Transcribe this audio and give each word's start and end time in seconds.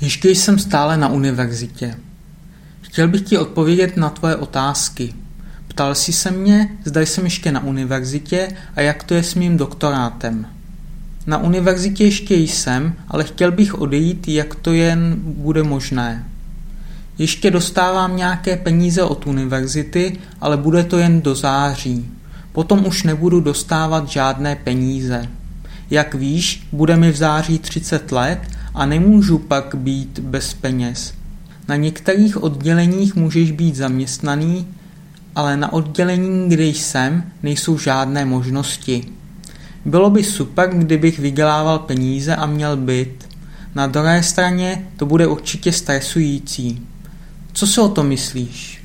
Ještě 0.00 0.30
jsem 0.30 0.58
stále 0.58 0.96
na 0.96 1.08
univerzitě. 1.08 1.94
Chtěl 2.80 3.08
bych 3.08 3.20
ti 3.20 3.38
odpovědět 3.38 3.96
na 3.96 4.10
tvoje 4.10 4.36
otázky. 4.36 5.14
Ptal 5.68 5.94
jsi 5.94 6.12
se 6.12 6.30
mě, 6.30 6.68
zda 6.84 7.00
jsem 7.00 7.24
ještě 7.24 7.52
na 7.52 7.64
univerzitě 7.64 8.48
a 8.76 8.80
jak 8.80 9.02
to 9.02 9.14
je 9.14 9.22
s 9.22 9.34
mým 9.34 9.56
doktorátem. 9.56 10.46
Na 11.26 11.38
univerzitě 11.38 12.04
ještě 12.04 12.34
jsem, 12.34 12.94
ale 13.08 13.24
chtěl 13.24 13.52
bych 13.52 13.74
odejít, 13.74 14.28
jak 14.28 14.54
to 14.54 14.72
jen 14.72 15.14
bude 15.18 15.62
možné. 15.62 16.24
Ještě 17.18 17.50
dostávám 17.50 18.16
nějaké 18.16 18.56
peníze 18.56 19.02
od 19.02 19.26
univerzity, 19.26 20.18
ale 20.40 20.56
bude 20.56 20.84
to 20.84 20.98
jen 20.98 21.20
do 21.20 21.34
září. 21.34 22.10
Potom 22.52 22.86
už 22.86 23.02
nebudu 23.02 23.40
dostávat 23.40 24.08
žádné 24.08 24.56
peníze. 24.56 25.28
Jak 25.90 26.14
víš, 26.14 26.66
bude 26.72 26.96
mi 26.96 27.12
v 27.12 27.16
září 27.16 27.58
30 27.58 28.12
let 28.12 28.38
a 28.76 28.86
nemůžu 28.86 29.38
pak 29.38 29.74
být 29.74 30.18
bez 30.18 30.54
peněz. 30.54 31.14
Na 31.68 31.76
některých 31.76 32.42
odděleních 32.42 33.16
můžeš 33.16 33.52
být 33.52 33.76
zaměstnaný, 33.76 34.66
ale 35.34 35.56
na 35.56 35.72
oddělení, 35.72 36.48
kde 36.48 36.64
jsem, 36.64 37.22
nejsou 37.42 37.78
žádné 37.78 38.24
možnosti. 38.24 39.04
Bylo 39.84 40.10
by 40.10 40.24
super, 40.24 40.70
kdybych 40.70 41.18
vydělával 41.18 41.78
peníze 41.78 42.36
a 42.36 42.46
měl 42.46 42.76
byt. 42.76 43.28
Na 43.74 43.86
druhé 43.86 44.22
straně 44.22 44.86
to 44.96 45.06
bude 45.06 45.26
určitě 45.26 45.72
stresující. 45.72 46.86
Co 47.52 47.66
si 47.66 47.80
o 47.80 47.88
to 47.88 48.02
myslíš? 48.02 48.82